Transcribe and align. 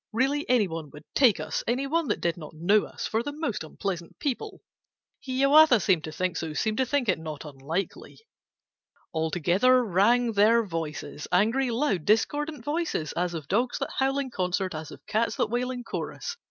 Really 0.11 0.49
any 0.49 0.67
one 0.67 0.89
would 0.93 1.05
take 1.13 1.39
us 1.39 1.63
(Any 1.67 1.85
one 1.85 2.07
that 2.07 2.19
did 2.19 2.35
not 2.35 2.55
know 2.55 2.85
us) 2.85 3.05
For 3.05 3.21
the 3.21 3.31
most 3.31 3.63
unpleasant 3.63 4.17
people!' 4.17 4.61
(Hiawatha 5.23 5.79
seemed 5.79 6.05
to 6.05 6.11
think 6.11 6.37
so, 6.37 6.53
Seemed 6.53 6.79
to 6.79 6.87
think 6.87 7.07
it 7.07 7.19
not 7.19 7.45
unlikely). 7.45 8.17
All 9.13 9.29
together 9.29 9.83
rang 9.85 10.31
their 10.31 10.63
voices, 10.63 11.27
Angry, 11.31 11.69
loud, 11.69 12.03
discordant 12.05 12.65
voices, 12.65 13.11
As 13.13 13.35
of 13.35 13.47
dogs 13.47 13.77
that 13.77 13.93
howl 13.99 14.17
in 14.17 14.31
concert, 14.31 14.73
As 14.73 14.89
of 14.89 15.05
cats 15.05 15.35
that 15.35 15.51
wail 15.51 15.69
in 15.69 15.83
chorus. 15.83 16.35